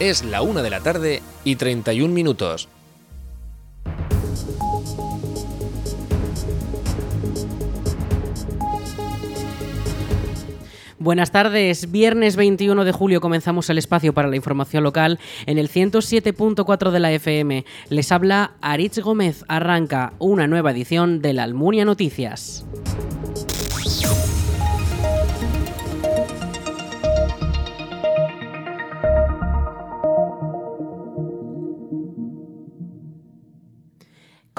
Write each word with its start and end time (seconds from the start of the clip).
Es 0.00 0.24
la 0.24 0.40
una 0.40 0.62
de 0.62 0.70
la 0.70 0.80
tarde 0.80 1.20
y 1.44 1.56
31 1.56 2.14
minutos. 2.14 2.70
Buenas 10.98 11.32
tardes, 11.32 11.90
viernes 11.90 12.36
21 12.36 12.82
de 12.86 12.92
julio 12.92 13.20
comenzamos 13.20 13.68
el 13.68 13.76
espacio 13.76 14.14
para 14.14 14.28
la 14.28 14.36
información 14.36 14.84
local 14.84 15.18
en 15.44 15.58
el 15.58 15.68
107.4 15.68 16.90
de 16.90 17.00
la 17.00 17.12
FM. 17.12 17.66
Les 17.90 18.10
habla 18.10 18.52
Aritz 18.62 19.00
Gómez, 19.00 19.44
arranca 19.48 20.14
una 20.18 20.46
nueva 20.46 20.70
edición 20.70 21.20
de 21.20 21.34
la 21.34 21.42
Almunia 21.42 21.84
Noticias. 21.84 22.64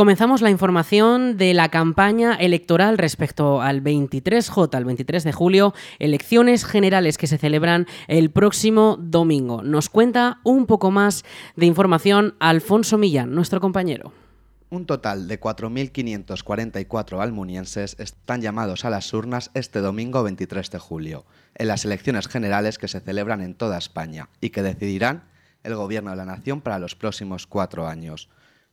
Comenzamos 0.01 0.41
la 0.41 0.49
información 0.49 1.37
de 1.37 1.53
la 1.53 1.69
campaña 1.69 2.33
electoral 2.33 2.97
respecto 2.97 3.61
al 3.61 3.83
23J, 3.83 4.75
al 4.75 4.83
23 4.83 5.23
de 5.23 5.31
julio, 5.31 5.75
elecciones 5.99 6.65
generales 6.65 7.19
que 7.19 7.27
se 7.27 7.37
celebran 7.37 7.85
el 8.07 8.31
próximo 8.31 8.97
domingo. 8.99 9.61
Nos 9.61 9.89
cuenta 9.89 10.39
un 10.43 10.65
poco 10.65 10.89
más 10.89 11.23
de 11.55 11.67
información 11.67 12.33
Alfonso 12.39 12.97
Millán, 12.97 13.35
nuestro 13.35 13.61
compañero. 13.61 14.11
Un 14.71 14.87
total 14.87 15.27
de 15.27 15.39
4.544 15.39 17.21
almunienses 17.21 17.95
están 17.99 18.41
llamados 18.41 18.85
a 18.85 18.89
las 18.89 19.13
urnas 19.13 19.51
este 19.53 19.81
domingo 19.81 20.23
23 20.23 20.71
de 20.71 20.79
julio, 20.79 21.25
en 21.53 21.67
las 21.67 21.85
elecciones 21.85 22.27
generales 22.27 22.79
que 22.79 22.87
se 22.87 23.01
celebran 23.01 23.41
en 23.41 23.53
toda 23.53 23.77
España 23.77 24.29
y 24.41 24.49
que 24.49 24.63
decidirán 24.63 25.25
el 25.63 25.75
gobierno 25.75 26.09
de 26.09 26.17
la 26.17 26.25
nación 26.25 26.59
para 26.59 26.79
los 26.79 26.95
próximos 26.95 27.45
cuatro 27.45 27.85
años 27.85 28.29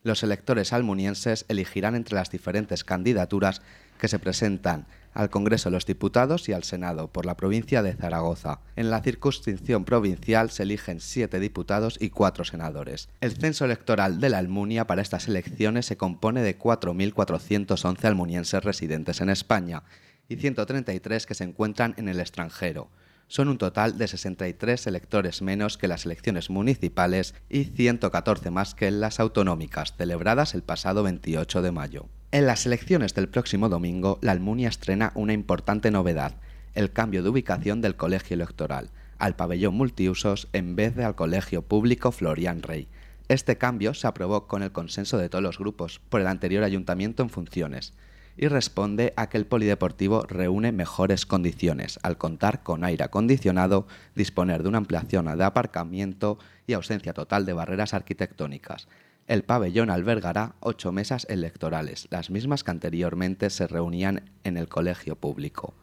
los 0.08 0.22
electores 0.24 0.72
almunienses 0.72 1.44
elegirán 1.48 1.94
entre 1.94 2.16
las 2.16 2.30
diferentes 2.30 2.82
candidaturas 2.82 3.62
que 3.98 4.08
se 4.08 4.18
presentan 4.18 4.86
al 5.14 5.30
Congreso 5.30 5.68
de 5.68 5.74
los 5.74 5.86
Diputados 5.86 6.48
y 6.48 6.52
al 6.52 6.64
Senado 6.64 7.08
por 7.08 7.26
la 7.26 7.36
provincia 7.36 7.82
de 7.82 7.94
Zaragoza. 7.94 8.60
En 8.76 8.90
la 8.90 9.00
circunscripción 9.00 9.84
provincial 9.84 10.50
se 10.50 10.62
eligen 10.62 11.00
siete 11.00 11.40
diputados 11.40 11.96
y 12.00 12.10
cuatro 12.10 12.44
senadores. 12.44 13.08
El 13.20 13.36
censo 13.36 13.64
electoral 13.64 14.20
de 14.20 14.28
la 14.28 14.38
Almunia 14.38 14.86
para 14.86 15.02
estas 15.02 15.28
elecciones 15.28 15.86
se 15.86 15.96
compone 15.96 16.42
de 16.42 16.58
4.411 16.58 18.04
almunienses 18.04 18.64
residentes 18.64 19.20
en 19.20 19.30
España 19.30 19.82
y 20.28 20.36
133 20.36 21.26
que 21.26 21.34
se 21.34 21.44
encuentran 21.44 21.94
en 21.96 22.08
el 22.08 22.20
extranjero 22.20 22.88
son 23.28 23.48
un 23.48 23.58
total 23.58 23.98
de 23.98 24.08
63 24.08 24.86
electores 24.86 25.42
menos 25.42 25.76
que 25.76 25.86
las 25.86 26.06
elecciones 26.06 26.50
municipales 26.50 27.34
y 27.48 27.64
114 27.64 28.50
más 28.50 28.74
que 28.74 28.90
las 28.90 29.20
autonómicas, 29.20 29.94
celebradas 29.96 30.54
el 30.54 30.62
pasado 30.62 31.02
28 31.02 31.62
de 31.62 31.70
mayo. 31.70 32.06
En 32.32 32.46
las 32.46 32.66
elecciones 32.66 33.14
del 33.14 33.28
próximo 33.28 33.68
domingo, 33.68 34.18
la 34.22 34.32
Almunia 34.32 34.68
estrena 34.68 35.12
una 35.14 35.34
importante 35.34 35.90
novedad, 35.90 36.34
el 36.74 36.90
cambio 36.90 37.22
de 37.22 37.28
ubicación 37.28 37.80
del 37.80 37.96
colegio 37.96 38.34
electoral, 38.34 38.90
al 39.18 39.36
pabellón 39.36 39.74
multiusos 39.74 40.48
en 40.52 40.74
vez 40.74 40.96
de 40.96 41.04
al 41.04 41.14
colegio 41.14 41.62
público 41.62 42.12
Florian 42.12 42.62
Rey. 42.62 42.88
Este 43.28 43.58
cambio 43.58 43.92
se 43.92 44.06
aprobó 44.06 44.46
con 44.46 44.62
el 44.62 44.72
consenso 44.72 45.18
de 45.18 45.28
todos 45.28 45.42
los 45.42 45.58
grupos 45.58 46.00
por 46.08 46.20
el 46.20 46.26
anterior 46.26 46.64
ayuntamiento 46.64 47.22
en 47.22 47.30
funciones 47.30 47.92
y 48.38 48.46
responde 48.46 49.12
a 49.16 49.28
que 49.28 49.36
el 49.36 49.46
polideportivo 49.46 50.22
reúne 50.22 50.70
mejores 50.70 51.26
condiciones 51.26 51.98
al 52.02 52.16
contar 52.16 52.62
con 52.62 52.84
aire 52.84 53.04
acondicionado, 53.04 53.88
disponer 54.14 54.62
de 54.62 54.68
una 54.68 54.78
ampliación 54.78 55.26
de 55.36 55.44
aparcamiento 55.44 56.38
y 56.66 56.72
ausencia 56.72 57.12
total 57.12 57.44
de 57.44 57.52
barreras 57.52 57.94
arquitectónicas. 57.94 58.88
El 59.26 59.42
pabellón 59.42 59.90
albergará 59.90 60.54
ocho 60.60 60.92
mesas 60.92 61.26
electorales, 61.28 62.06
las 62.10 62.30
mismas 62.30 62.64
que 62.64 62.70
anteriormente 62.70 63.50
se 63.50 63.66
reunían 63.66 64.30
en 64.44 64.56
el 64.56 64.68
colegio 64.68 65.16
público. 65.16 65.74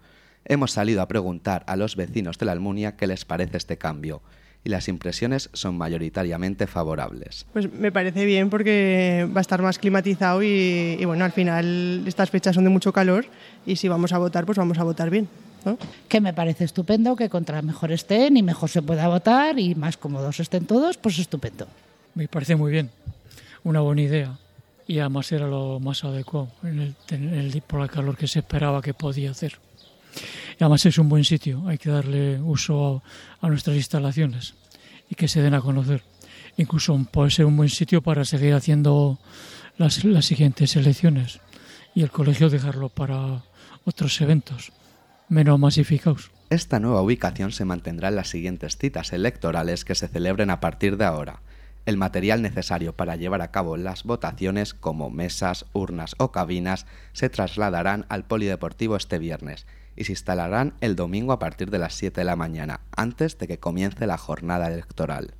Hemos 0.45 0.72
salido 0.72 1.01
a 1.01 1.07
preguntar 1.07 1.63
a 1.67 1.75
los 1.75 1.95
vecinos 1.95 2.37
de 2.37 2.45
la 2.45 2.53
Almunia 2.53 2.95
qué 2.95 3.05
les 3.05 3.25
parece 3.25 3.57
este 3.57 3.77
cambio 3.77 4.22
y 4.65 4.69
las 4.69 4.87
impresiones 4.89 5.49
son 5.53 5.77
mayoritariamente 5.77 6.65
favorables. 6.65 7.45
Pues 7.53 7.71
me 7.71 7.91
parece 7.91 8.25
bien 8.25 8.49
porque 8.49 9.29
va 9.33 9.39
a 9.39 9.41
estar 9.41 9.61
más 9.61 9.77
climatizado 9.77 10.41
y, 10.43 11.05
bueno, 11.05 11.23
al 11.23 11.31
final 11.31 12.03
estas 12.05 12.31
fechas 12.31 12.55
son 12.55 12.63
de 12.63 12.71
mucho 12.71 12.91
calor 12.91 13.27
y 13.65 13.75
si 13.75 13.87
vamos 13.87 14.11
a 14.11 14.17
votar, 14.17 14.45
pues 14.45 14.57
vamos 14.57 14.79
a 14.79 14.83
votar 14.83 15.09
bien. 15.11 15.29
Que 16.09 16.19
me 16.19 16.33
parece 16.33 16.63
estupendo 16.63 17.15
que 17.15 17.29
contra 17.29 17.61
mejor 17.61 17.91
estén 17.91 18.37
y 18.37 18.43
mejor 18.43 18.69
se 18.69 18.81
pueda 18.81 19.07
votar 19.07 19.59
y 19.59 19.75
más 19.75 19.97
cómodos 19.97 20.39
estén 20.39 20.65
todos, 20.65 20.97
pues 20.97 21.19
estupendo. 21.19 21.67
Me 22.15 22.27
parece 22.27 22.55
muy 22.55 22.71
bien, 22.71 22.89
una 23.63 23.81
buena 23.81 24.01
idea 24.01 24.37
y 24.87 24.99
además 24.99 25.31
era 25.31 25.47
lo 25.47 25.79
más 25.79 26.03
adecuado 26.03 26.49
en 26.63 26.95
el, 27.09 27.63
por 27.67 27.81
el 27.81 27.89
calor 27.89 28.17
que 28.17 28.27
se 28.27 28.39
esperaba 28.39 28.81
que 28.81 28.95
podía 28.95 29.31
hacer. 29.31 29.59
Y 30.59 30.63
además 30.63 30.85
es 30.85 30.97
un 30.97 31.09
buen 31.09 31.23
sitio, 31.23 31.63
hay 31.67 31.77
que 31.77 31.89
darle 31.89 32.41
uso 32.41 33.03
a, 33.41 33.49
nuestras 33.49 33.75
instalaciones 33.75 34.53
y 35.09 35.15
que 35.15 35.27
se 35.27 35.41
den 35.41 35.53
a 35.53 35.61
conocer. 35.61 36.03
Incluso 36.57 36.97
puede 37.11 37.31
ser 37.31 37.45
un 37.45 37.57
buen 37.57 37.69
sitio 37.69 38.01
para 38.01 38.25
seguir 38.25 38.53
haciendo 38.53 39.19
las, 39.77 40.03
las 40.03 40.25
siguientes 40.25 40.75
elecciones 40.75 41.39
y 41.93 42.01
el 42.01 42.11
colegio 42.11 42.49
dejarlo 42.49 42.89
para 42.89 43.43
otros 43.83 44.19
eventos 44.21 44.71
menos 45.29 45.59
masificados. 45.59 46.31
Esta 46.49 46.79
nueva 46.79 47.01
ubicación 47.01 47.51
se 47.51 47.65
mantendrá 47.65 48.09
en 48.09 48.15
las 48.15 48.29
siguientes 48.29 48.77
citas 48.77 49.13
electorales 49.13 49.83
que 49.83 49.95
se 49.95 50.07
celebren 50.07 50.51
a 50.51 50.59
partir 50.59 50.97
de 50.97 51.05
ahora. 51.05 51.41
El 51.85 51.97
material 51.97 52.41
necesario 52.41 52.96
para 52.96 53.16
llevar 53.16 53.41
a 53.41 53.51
cabo 53.51 53.78
las 53.78 54.03
votaciones, 54.03 54.73
como 54.73 55.12
mesas, 55.12 55.66
urnas 55.72 56.16
o 56.18 56.31
cabinas, 56.31 56.88
se 57.13 57.29
trasladarán 57.29 58.07
al 58.09 58.25
Polideportivo 58.25 58.96
este 58.96 59.19
viernes 59.19 59.68
y 59.96 60.06
se 60.06 60.13
instalarán 60.13 60.73
el 60.81 60.96
domingo 60.96 61.31
a 61.31 61.40
partir 61.40 61.69
de 61.69 61.78
las 61.78 61.94
7 61.94 62.22
de 62.22 62.25
la 62.25 62.35
mañana, 62.35 62.81
antes 62.96 63.38
de 63.38 63.47
que 63.47 63.59
comience 63.59 64.07
la 64.07 64.18
jornada 64.18 64.68
electoral. 64.68 65.35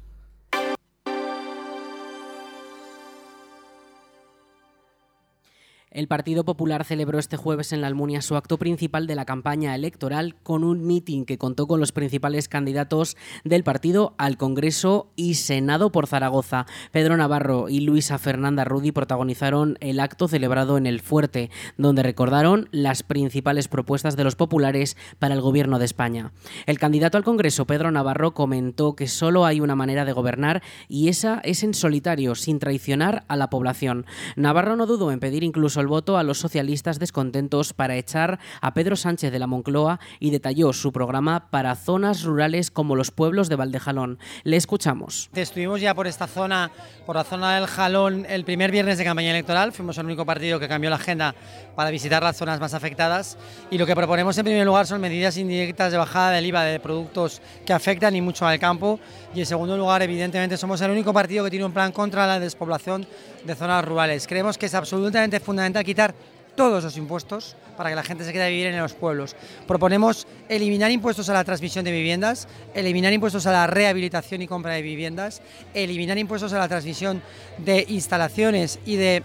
El 5.96 6.10
Partido 6.10 6.44
Popular 6.44 6.84
celebró 6.84 7.20
este 7.20 7.38
jueves 7.38 7.72
en 7.72 7.80
la 7.80 7.88
Almunia 7.88 8.22
su 8.22 8.36
acto 8.36 8.58
principal 8.58 9.08
de 9.08 9.16
la 9.16 9.24
campaña 9.24 9.74
electoral 9.76 10.36
con 10.44 10.66
un 10.66 10.86
mitin 10.86 11.24
que 11.24 11.38
contó 11.38 11.68
con 11.68 11.80
los 11.80 11.94
principales 11.94 12.50
candidatos 12.50 13.16
del 13.46 13.64
partido 13.64 14.14
al 14.18 14.36
Congreso 14.36 15.14
y 15.16 15.36
Senado 15.36 15.94
por 15.94 16.08
Zaragoza. 16.08 16.66
Pedro 16.92 17.16
Navarro 17.16 17.70
y 17.70 17.80
Luisa 17.80 18.18
Fernanda 18.18 18.66
Rudi 18.66 18.92
protagonizaron 18.92 19.78
el 19.80 20.02
acto 20.02 20.28
celebrado 20.28 20.78
en 20.78 20.86
el 20.86 21.00
Fuerte, 21.00 21.50
donde 21.78 22.04
recordaron 22.04 22.68
las 22.74 23.04
principales 23.04 23.70
propuestas 23.70 24.18
de 24.18 24.26
los 24.26 24.36
populares 24.36 24.98
para 25.18 25.34
el 25.34 25.40
gobierno 25.40 25.80
de 25.80 25.86
España. 25.86 26.34
El 26.66 26.78
candidato 26.78 27.18
al 27.18 27.24
Congreso, 27.24 27.68
Pedro 27.68 27.90
Navarro, 27.90 28.34
comentó 28.34 28.98
que 28.98 29.08
solo 29.08 29.46
hay 29.46 29.62
una 29.62 29.78
manera 29.78 30.04
de 30.04 30.12
gobernar 30.12 30.62
y 30.90 31.08
esa 31.08 31.40
es 31.46 31.64
en 31.64 31.74
solitario, 31.74 32.36
sin 32.36 32.60
traicionar 32.60 33.24
a 33.30 33.38
la 33.38 33.50
población. 33.50 34.06
Navarro 34.36 34.76
no 34.76 34.88
dudó 34.88 35.14
en 35.14 35.22
pedir 35.22 35.46
incluso 35.46 35.85
voto 35.88 36.18
a 36.18 36.24
los 36.24 36.40
socialistas 36.40 37.00
descontentos 37.00 37.74
para 37.74 37.96
echar 37.96 38.40
a 38.62 38.74
Pedro 38.74 38.96
Sánchez 38.96 39.32
de 39.32 39.40
la 39.40 39.48
Moncloa 39.48 40.00
y 40.20 40.32
detalló 40.32 40.74
su 40.74 40.92
programa 40.92 41.50
para 41.50 41.76
zonas 41.76 42.24
rurales 42.24 42.72
como 42.72 42.96
los 42.96 43.12
pueblos 43.12 43.50
de 43.50 43.56
Valdejalón. 43.56 44.20
Le 44.44 44.58
escuchamos. 44.58 45.30
Estuvimos 45.34 45.82
ya 45.82 45.94
por 45.94 46.08
esta 46.08 46.28
zona, 46.28 46.72
por 47.06 47.16
la 47.16 47.24
zona 47.24 47.56
del 47.56 47.68
Jalón, 47.68 48.26
el 48.30 48.46
primer 48.46 48.72
viernes 48.72 48.98
de 48.98 49.04
campaña 49.04 49.32
electoral. 49.32 49.72
Fuimos 49.72 49.98
el 49.98 50.06
único 50.06 50.26
partido 50.26 50.60
que 50.60 50.68
cambió 50.68 50.90
la 50.90 50.96
agenda 50.98 51.36
para 51.76 51.90
visitar 51.90 52.24
las 52.24 52.38
zonas 52.38 52.60
más 52.60 52.74
afectadas. 52.74 53.38
Y 53.70 53.78
lo 53.78 53.86
que 53.86 53.96
proponemos 53.96 54.38
en 54.38 54.46
primer 54.46 54.66
lugar 54.66 54.88
son 54.88 55.02
medidas 55.02 55.38
indirectas 55.38 55.92
de 55.92 55.98
bajada 55.98 56.32
del 56.32 56.46
IVA 56.46 56.64
de 56.64 56.80
productos 56.80 57.42
que 57.66 57.74
afectan 57.74 58.16
y 58.16 58.22
mucho 58.22 58.48
al 58.48 58.60
campo. 58.60 59.00
Y 59.34 59.40
en 59.40 59.46
segundo 59.46 59.76
lugar, 59.76 60.02
evidentemente, 60.02 60.58
somos 60.58 60.80
el 60.82 60.92
único 60.92 61.12
partido 61.12 61.44
que 61.44 61.50
tiene 61.50 61.66
un 61.66 61.74
plan 61.74 61.92
contra 61.92 62.26
la 62.26 62.40
despoblación 62.40 63.06
de 63.44 63.56
zonas 63.56 63.84
rurales. 63.84 64.28
Creemos 64.28 64.58
que 64.58 64.68
es 64.68 64.74
absolutamente 64.74 65.40
fundamental 65.40 65.75
quitar 65.84 66.14
todos 66.56 66.84
los 66.84 66.98
impuestos 66.98 67.56
para 67.76 67.90
que 67.90 67.96
la 67.96 68.04
gente 68.04 68.24
se 68.24 68.32
quede 68.32 68.46
a 68.46 68.50
vivir 68.50 68.68
en 68.68 68.80
los 68.80 68.94
pueblos. 68.94 69.36
Proponemos 69.68 70.28
eliminar 70.48 70.92
impuestos 70.92 71.30
a 71.30 71.34
la 71.34 71.44
transmisión 71.44 71.84
de 71.84 71.92
viviendas, 71.92 72.48
eliminar 72.74 73.12
impuestos 73.14 73.46
a 73.46 73.52
la 73.52 73.68
rehabilitación 73.68 74.42
y 74.42 74.48
compra 74.48 74.74
de 74.74 74.82
viviendas, 74.82 75.42
eliminar 75.74 76.18
impuestos 76.18 76.54
a 76.54 76.60
la 76.60 76.68
transmisión 76.68 77.22
de 77.58 77.86
instalaciones 77.90 78.80
y 78.86 78.96
de 78.96 79.24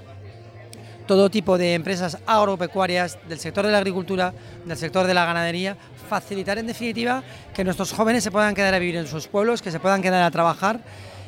todo 1.07 1.31
tipo 1.31 1.59
de 1.59 1.75
empresas 1.75 2.19
agropecuarias, 2.27 3.19
del 3.29 3.41
sector 3.41 3.67
de 3.67 3.73
la 3.73 3.79
agricultura, 3.79 4.33
del 4.65 4.77
sector 4.77 5.07
de 5.07 5.15
la 5.15 5.25
ganadería, 5.25 5.77
facilitar 6.09 6.59
en 6.59 6.67
definitiva 6.67 7.23
que 7.55 7.65
nuestros 7.65 7.93
jóvenes 7.93 8.23
se 8.23 8.31
puedan 8.31 8.55
quedar 8.55 8.75
a 8.75 8.79
vivir 8.79 8.97
en 8.97 9.07
sus 9.07 9.27
pueblos, 9.27 9.63
que 9.63 9.71
se 9.71 9.81
puedan 9.81 10.03
quedar 10.03 10.23
a 10.23 10.31
trabajar 10.31 10.81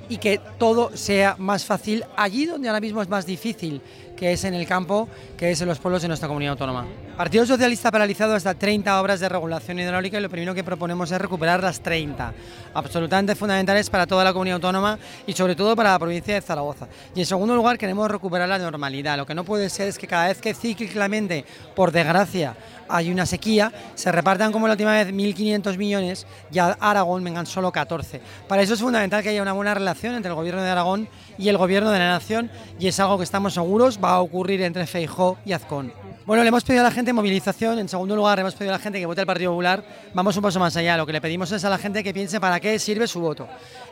y 0.09 0.19
que 0.19 0.41
todo 0.59 0.97
sea 0.97 1.37
más 1.39 1.65
fácil 1.65 2.05
allí 2.17 2.47
donde 2.47 2.69
ahora 2.69 2.81
mismo 2.81 3.03
es 3.03 3.09
más 3.09 3.27
difícil, 3.27 3.81
que 4.23 4.33
es 4.33 4.45
en 4.45 4.55
el 4.55 4.69
campo, 4.69 5.09
que 5.37 5.51
es 5.51 5.61
en 5.63 5.67
los 5.67 5.81
pueblos 5.81 6.01
de 6.01 6.07
nuestra 6.07 6.29
comunidad 6.29 6.53
autónoma. 6.53 6.87
Partido 7.17 7.45
Socialista 7.45 7.89
ha 7.89 7.91
paralizado 7.91 8.37
hasta 8.37 8.55
30 8.55 9.01
obras 9.01 9.19
de 9.19 9.29
regulación 9.29 9.81
hidráulica 9.81 10.17
y 10.17 10.21
lo 10.21 10.31
primero 10.31 10.55
que 10.55 10.63
proponemos 10.63 11.11
es 11.11 11.21
recuperar 11.21 11.61
las 11.61 11.81
30, 11.81 12.33
absolutamente 12.73 13.35
fundamentales 13.35 13.91
para 13.91 14.07
toda 14.07 14.23
la 14.23 14.33
comunidad 14.33 14.59
autónoma 14.59 14.97
y 15.27 15.33
sobre 15.33 15.57
todo 15.57 15.75
para 15.75 15.91
la 15.91 15.99
provincia 15.99 16.35
de 16.35 16.41
Zaragoza. 16.41 16.87
Y 17.17 17.19
en 17.19 17.27
segundo 17.27 17.57
lugar 17.57 17.77
queremos 17.77 18.09
recuperar 18.09 18.49
la 18.49 18.61
normalidad. 18.61 19.17
Lo 19.17 19.27
que 19.27 19.35
no 19.35 19.43
puede 19.43 19.69
ser 19.69 19.89
es 19.89 19.99
que 19.99 20.07
cada 20.07 20.29
vez 20.29 20.41
que 20.41 20.55
cíclicamente, 20.55 21.45
por 21.75 21.91
desgracia, 21.91 22.55
hay 22.89 23.11
una 23.11 23.27
sequía, 23.27 23.73
se 23.95 24.13
repartan 24.13 24.53
como 24.53 24.67
la 24.69 24.75
última 24.75 24.93
vez 24.93 25.09
1.500 25.09 25.77
millones 25.79 26.27
y 26.53 26.59
a 26.59 26.77
Aragón 26.79 27.25
vengan 27.25 27.47
solo 27.47 27.73
14. 27.73 28.21
Para 28.47 28.63
eso 28.63 28.75
es 28.75 28.81
fundamental 28.81 29.23
que 29.23 29.31
haya 29.31 29.43
una 29.43 29.53
buena 29.53 29.75
relación 29.75 30.15
entre 30.15 30.29
el 30.29 30.37
gobierno 30.37 30.63
de 30.63 30.71
Aragón 30.71 31.09
y 31.39 31.49
el 31.49 31.57
gobierno 31.57 31.91
de 31.91 31.99
la 31.99 32.09
nación 32.09 32.51
y 32.79 32.89
es 32.89 33.01
algo 33.01 33.19
que 33.19 33.25
estamos 33.25 33.55
seguros 33.55 33.99
va 34.03 34.13
a 34.13 34.21
ocurrir 34.21 34.63
entre 34.63 34.87
Feijó 34.87 35.39
y 35.45 35.53
Azcón. 35.53 35.93
Bueno, 36.25 36.45
le 36.45 36.51
hemos 36.51 36.63
pedido 36.63 36.83
a 36.83 36.85
la 36.85 36.93
gente 36.93 37.13
movilización. 37.13 37.81
En 37.81 37.89
segundo 37.89 38.15
lugar, 38.15 38.39
le 38.39 38.43
hemos 38.43 38.55
pedido 38.55 38.73
a 38.73 38.79
la 38.79 38.83
gente 38.83 39.01
que 39.01 39.07
vote 39.07 39.23
al 39.23 39.27
Partido 39.27 39.51
Popular. 39.51 39.85
Vamos 40.15 40.37
un 40.37 40.43
paso 40.43 40.61
más 40.61 40.77
allá. 40.77 40.97
Lo 40.97 41.05
que 41.05 41.13
le 41.13 41.21
pedimos 41.21 41.51
es 41.51 41.65
a 41.65 41.71
la 41.71 41.79
gente 41.79 42.05
que 42.05 42.15
piense 42.15 42.39
para 42.39 42.61
qué 42.61 42.79
sirve 42.79 43.09
su 43.09 43.21
voto. 43.21 43.49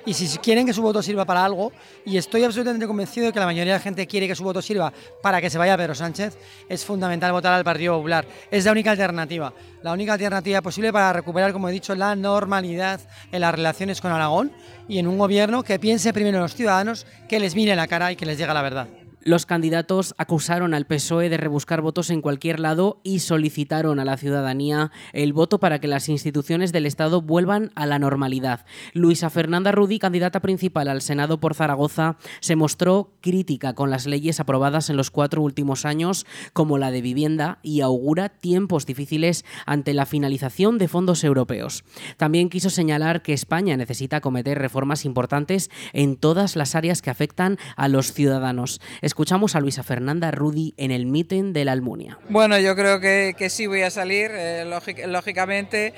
Y 0.06 0.14
si 0.14 0.38
quieren 0.38 0.64
que 0.64 0.72
su 0.72 0.80
voto 0.80 1.02
sirva 1.02 1.24
para 1.24 1.44
algo, 1.44 1.72
y 2.06 2.16
estoy 2.18 2.44
absolutamente 2.44 2.86
convencido 2.86 3.26
de 3.26 3.32
que 3.32 3.40
la 3.40 3.46
mayoría 3.46 3.72
de 3.72 3.78
la 3.78 3.82
gente 3.82 4.06
quiere 4.06 4.28
que 4.28 4.36
su 4.36 4.44
voto 4.44 4.62
sirva 4.62 4.92
para 5.20 5.40
que 5.40 5.50
se 5.50 5.58
vaya 5.58 5.76
Pedro 5.76 5.96
Sánchez, 5.96 6.38
es 6.68 6.84
fundamental 6.84 7.32
votar 7.32 7.52
al 7.52 7.64
Partido 7.64 7.96
Popular. 7.96 8.24
Es 8.48 8.64
la 8.64 8.70
única 8.70 8.92
alternativa. 8.92 9.52
La 9.82 9.92
única 9.92 10.12
alternativa 10.12 10.62
posible 10.62 10.92
para 10.92 11.12
recuperar, 11.12 11.52
como 11.52 11.68
he 11.68 11.72
dicho, 11.72 11.96
la 11.96 12.14
normalidad 12.14 13.00
en 13.32 13.40
las 13.40 13.52
relaciones 13.52 14.00
con 14.00 14.12
Aragón 14.12 14.52
y 14.88 15.00
en 15.00 15.08
un 15.08 15.18
gobierno 15.18 15.64
que 15.64 15.80
piense 15.80 16.12
primero 16.12 16.36
en 16.36 16.42
los 16.42 16.54
ciudadanos, 16.54 17.06
que 17.28 17.40
les 17.40 17.56
mire 17.56 17.74
la 17.74 17.88
cara 17.88 18.12
y 18.12 18.16
que 18.16 18.24
les 18.24 18.38
llegue 18.38 18.54
la 18.54 18.62
verdad. 18.62 18.99
Los 19.22 19.44
candidatos 19.44 20.14
acusaron 20.16 20.72
al 20.72 20.86
PSOE 20.86 21.28
de 21.28 21.36
rebuscar 21.36 21.82
votos 21.82 22.08
en 22.08 22.22
cualquier 22.22 22.58
lado 22.58 23.00
y 23.02 23.18
solicitaron 23.18 24.00
a 24.00 24.06
la 24.06 24.16
ciudadanía 24.16 24.92
el 25.12 25.34
voto 25.34 25.60
para 25.60 25.78
que 25.78 25.88
las 25.88 26.08
instituciones 26.08 26.72
del 26.72 26.86
Estado 26.86 27.20
vuelvan 27.20 27.70
a 27.74 27.84
la 27.84 27.98
normalidad. 27.98 28.64
Luisa 28.94 29.28
Fernanda 29.28 29.72
Rudi, 29.72 29.98
candidata 29.98 30.40
principal 30.40 30.88
al 30.88 31.02
Senado 31.02 31.38
por 31.38 31.54
Zaragoza, 31.54 32.16
se 32.40 32.56
mostró 32.56 33.12
crítica 33.20 33.74
con 33.74 33.90
las 33.90 34.06
leyes 34.06 34.40
aprobadas 34.40 34.88
en 34.88 34.96
los 34.96 35.10
cuatro 35.10 35.42
últimos 35.42 35.84
años, 35.84 36.24
como 36.54 36.78
la 36.78 36.90
de 36.90 37.02
vivienda, 37.02 37.58
y 37.62 37.82
augura 37.82 38.30
tiempos 38.30 38.86
difíciles 38.86 39.44
ante 39.66 39.92
la 39.92 40.06
finalización 40.06 40.78
de 40.78 40.88
fondos 40.88 41.24
europeos. 41.24 41.84
También 42.16 42.48
quiso 42.48 42.70
señalar 42.70 43.20
que 43.20 43.34
España 43.34 43.76
necesita 43.76 44.22
cometer 44.22 44.58
reformas 44.58 45.04
importantes 45.04 45.70
en 45.92 46.16
todas 46.16 46.56
las 46.56 46.74
áreas 46.74 47.02
que 47.02 47.10
afectan 47.10 47.58
a 47.76 47.88
los 47.88 48.14
ciudadanos. 48.14 48.80
Escuchamos 49.10 49.56
a 49.56 49.60
Luisa 49.60 49.82
Fernanda 49.82 50.30
Rudi 50.30 50.72
en 50.76 50.92
el 50.92 51.04
meeting 51.04 51.52
de 51.52 51.64
la 51.64 51.72
Almunia. 51.72 52.16
Bueno, 52.28 52.56
yo 52.60 52.76
creo 52.76 53.00
que, 53.00 53.34
sí 53.50 53.66
voy 53.66 53.82
a 53.82 53.90
salir, 53.90 54.30
eh, 54.32 54.64
lógicamente. 55.08 55.94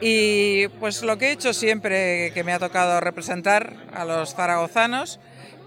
Y 0.00 0.68
pues 0.78 1.02
lo 1.02 1.18
que 1.18 1.26
he 1.26 1.32
hecho 1.32 1.54
siempre 1.54 2.30
que 2.32 2.44
me 2.44 2.52
ha 2.52 2.60
tocado 2.60 3.00
representar 3.00 3.74
a 3.92 4.04
los 4.04 4.36
zaragozanos, 4.36 5.18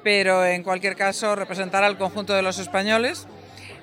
pero 0.06 0.46
en 0.46 0.64
cualquier 0.64 0.96
caso 0.96 1.36
representar 1.36 1.84
al 1.84 1.98
conjunto 1.98 2.34
de 2.34 2.44
los 2.44 2.60
españoles 2.60 3.28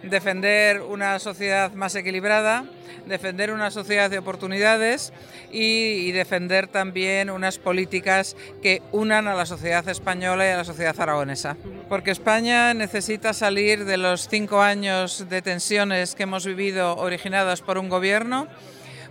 defender 0.03 0.81
una 0.83 1.19
sociedad 1.19 1.73
más 1.73 1.95
equilibrada, 1.95 2.65
defender 3.07 3.53
una 3.53 3.71
sociedad 3.71 4.11
de 4.11 4.19
oportunidades 4.19 5.13
y, 5.51 6.13
defender 6.13 6.67
también 6.67 7.31
unas 7.31 7.59
políticas 7.59 8.37
que 8.63 8.83
unan 8.93 9.29
a 9.29 9.35
la 9.35 9.47
sociedad 9.47 9.89
española 9.89 10.47
y 10.47 10.51
a 10.51 10.59
la 10.59 10.65
sociedad 10.65 10.95
aragonesa. 10.99 11.57
Porque 11.89 12.11
España 12.11 12.75
necesita 12.75 13.33
salir 13.33 13.85
de 13.85 13.97
los 13.97 14.29
cinco 14.29 14.61
años 14.61 15.27
de 15.29 15.43
tensiones 15.43 16.15
que 16.15 16.25
hemos 16.25 16.45
vivido 16.45 16.97
originadas 16.97 17.63
por 17.63 17.79
un 17.79 17.89
gobierno 17.89 18.49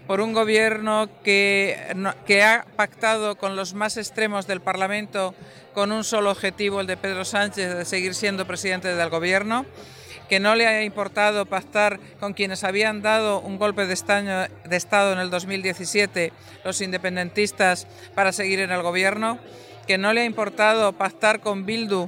por 0.08 0.20
un 0.20 0.34
gobierno 0.34 1.08
que, 1.24 1.78
que, 2.26 2.44
ha 2.44 2.66
pactado 2.76 3.38
con 3.38 3.56
los 3.56 3.74
más 3.76 3.98
extremos 3.98 4.46
del 4.48 4.60
Parlamento 4.60 5.34
con 5.74 5.92
un 5.92 6.04
solo 6.04 6.32
objetivo, 6.32 6.82
el 6.82 6.88
de 6.88 6.98
Pedro 6.98 7.24
Sánchez, 7.24 7.76
de 7.76 7.86
seguir 7.86 8.14
siendo 8.16 8.46
presidente 8.46 8.94
del 8.94 9.10
gobierno 9.10 9.66
que 10.32 10.40
no 10.40 10.56
le 10.56 10.66
ha 10.66 10.82
importado 10.86 11.46
pactar 11.46 12.00
con 12.22 12.32
quienes 12.32 12.64
habían 12.64 13.02
dado 13.02 13.42
un 13.42 13.58
golpe 13.58 13.86
de, 13.86 13.94
Estado 13.94 15.12
en 15.12 15.20
el 15.20 15.30
2017, 15.30 16.32
los 16.64 16.80
independentistas, 16.80 17.86
para 18.16 18.32
seguir 18.32 18.62
en 18.62 18.72
el 18.72 18.82
gobierno, 18.82 19.40
que 19.88 19.98
no 19.98 20.14
le 20.14 20.22
ha 20.22 20.26
importado 20.26 20.94
pactar 20.94 21.42
con 21.42 21.66
Bildu 21.66 22.08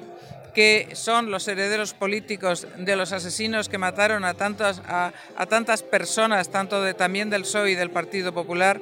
que 0.54 0.90
son 0.94 1.32
los 1.32 1.48
herederos 1.48 1.96
políticos 1.96 2.68
de 2.78 2.96
los 2.96 3.12
asesinos 3.12 3.70
que 3.70 3.80
mataron 3.80 4.24
a 4.24 4.36
tantas, 4.36 5.84
personas, 5.84 6.50
tanto 6.50 6.94
también 6.94 7.32
del 7.32 7.42
PSOE 7.42 7.72
y 7.72 7.76
del 7.76 7.90
Partido 7.90 8.34
Popular, 8.34 8.80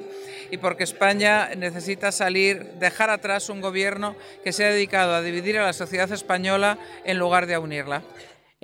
y 0.50 0.58
porque 0.58 0.84
España 0.84 1.48
necesita 1.56 2.12
salir, 2.12 2.74
dejar 2.74 3.08
atrás 3.08 3.48
un 3.48 3.62
gobierno 3.62 4.14
que 4.44 4.52
se 4.52 4.66
ha 4.66 4.68
dedicado 4.68 5.14
a 5.14 5.22
dividir 5.22 5.58
a 5.58 5.64
la 5.64 5.72
sociedad 5.72 6.12
española 6.12 6.76
en 7.04 7.18
lugar 7.18 7.46
de 7.46 7.54
a 7.54 7.60
unirla. 7.60 8.02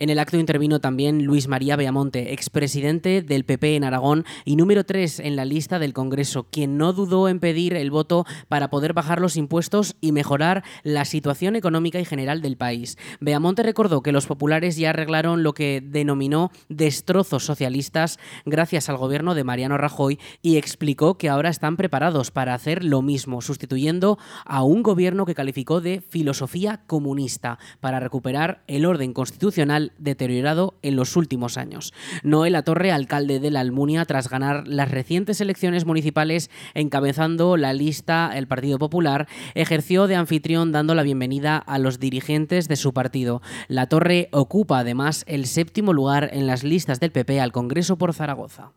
En 0.01 0.11
el 0.11 0.21
acto 0.21 0.37
intervino 0.37 0.79
también 0.79 1.25
Luis 1.25 1.49
María 1.49 1.75
Beamonte, 1.75 2.33
expresidente 2.33 3.21
del 3.21 3.45
PP 3.45 3.75
en 3.75 3.83
Aragón 3.83 4.25
y 4.45 4.55
número 4.55 4.85
3 4.85 5.19
en 5.19 5.35
la 5.35 5.45
lista 5.45 5.81
del 5.81 5.93
Congreso, 5.93 6.47
quien 6.53 6.79
no 6.79 6.93
dudó 6.93 7.29
en 7.29 7.41
pedir 7.41 7.75
el 7.75 7.91
voto 7.91 8.25
para 8.47 8.71
poder 8.71 8.93
bajar 8.93 9.21
los 9.21 9.37
impuestos 9.37 9.97
y 10.01 10.13
mejorar 10.13 10.63
la 10.85 11.05
situación 11.05 11.57
económica 11.57 11.99
y 11.99 12.05
general 12.05 12.43
del 12.43 12.57
país. 12.57 12.97
Beamonte 13.19 13.65
recordó 13.65 14.01
que 14.01 14.13
los 14.13 14.29
populares 14.29 14.77
ya 14.77 14.91
arreglaron 14.91 15.43
lo 15.43 15.53
que 15.53 15.83
denominó 15.85 16.53
destrozos 16.69 17.45
socialistas 17.45 18.21
gracias 18.47 18.89
al 18.89 18.99
gobierno 18.99 19.35
de 19.35 19.43
Mariano 19.43 19.79
Rajoy 19.79 20.21
y 20.43 20.59
explicó 20.59 21.19
que 21.19 21.29
ahora 21.29 21.51
están 21.51 21.77
preparados 21.77 22.31
para 22.31 22.55
hacer 22.55 22.85
lo 22.85 23.03
mismo, 23.03 23.43
sustituyendo 23.43 24.17
a 24.45 24.63
un 24.63 24.85
gobierno 24.85 25.27
que 25.27 25.35
calificó 25.35 25.81
de 25.81 26.03
filosofía 26.09 26.83
comunista 26.87 27.59
para 27.81 27.99
recuperar 27.99 28.63
el 28.69 28.87
orden 28.87 29.13
constitucional 29.13 29.88
deteriorado 29.99 30.75
en 30.83 30.97
los 30.97 31.17
últimos 31.17 31.57
años. 31.57 31.93
Noel 32.23 32.57
Torre, 32.65 32.93
alcalde 32.93 33.41
de 33.41 33.51
la 33.51 33.61
Almunia, 33.61 34.05
tras 34.05 34.29
ganar 34.29 34.67
las 34.67 34.91
recientes 34.91 35.41
elecciones 35.41 35.87
municipales 35.87 36.51
encabezando 36.75 37.57
la 37.57 37.73
lista 37.73 38.33
el 38.35 38.47
Partido 38.47 38.79
Popular, 38.79 39.29
ejerció 39.55 40.07
de 40.07 40.17
anfitrión 40.17 40.73
dando 40.73 40.95
la 40.95 41.03
bienvenida 41.03 41.57
a 41.57 41.79
los 41.79 41.99
dirigentes 41.99 42.69
de 42.69 42.77
su 42.77 42.93
partido. 42.93 43.43
La 43.69 43.87
Torre 43.87 44.29
ocupa 44.33 44.81
además 44.81 45.25
el 45.27 45.47
séptimo 45.47 45.93
lugar 45.93 46.31
en 46.33 46.47
las 46.47 46.65
listas 46.65 47.01
del 47.01 47.13
PP 47.13 47.41
al 47.41 47.53
Congreso 47.53 47.97
por 47.97 48.15
Zaragoza. 48.15 48.73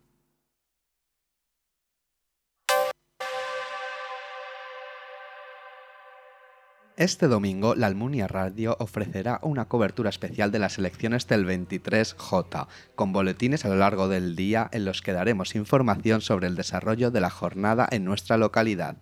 Este 6.97 7.29
domingo, 7.29 7.73
la 7.73 7.87
Almunia 7.87 8.27
Radio 8.27 8.75
ofrecerá 8.79 9.39
una 9.43 9.65
cobertura 9.65 10.09
especial 10.09 10.51
de 10.51 10.59
las 10.59 10.77
elecciones 10.77 11.25
del 11.25 11.47
23J, 11.47 12.67
con 12.95 13.13
boletines 13.13 13.63
a 13.63 13.69
lo 13.69 13.75
largo 13.75 14.09
del 14.09 14.35
día 14.35 14.69
en 14.73 14.83
los 14.83 15.01
que 15.01 15.13
daremos 15.13 15.55
información 15.55 16.19
sobre 16.19 16.47
el 16.47 16.55
desarrollo 16.55 17.09
de 17.09 17.21
la 17.21 17.29
jornada 17.29 17.87
en 17.89 18.03
nuestra 18.03 18.35
localidad. 18.37 18.97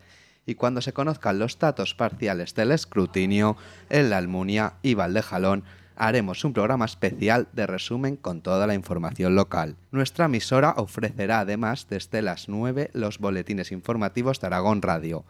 Y 0.45 0.53
cuando 0.53 0.81
se 0.81 0.93
conozcan 0.93 1.39
los 1.39 1.57
datos 1.57 1.95
parciales 1.95 2.53
del 2.53 2.71
escrutinio, 2.71 3.57
en 3.89 4.11
la 4.11 4.17
Almunia 4.17 4.75
y 4.83 4.93
Valdejalón 4.93 5.63
haremos 5.95 6.45
un 6.45 6.53
programa 6.53 6.85
especial 6.85 7.47
de 7.53 7.65
resumen 7.65 8.17
con 8.17 8.41
toda 8.41 8.67
la 8.67 8.75
información 8.75 9.35
local. 9.35 9.77
Nuestra 9.91 10.25
emisora 10.25 10.75
ofrecerá 10.77 11.39
además 11.39 11.87
desde 11.89 12.21
las 12.21 12.49
9 12.49 12.91
los 12.93 13.17
boletines 13.17 13.71
informativos 13.71 14.39
de 14.39 14.47
Aragón 14.47 14.83
Radio 14.83 15.25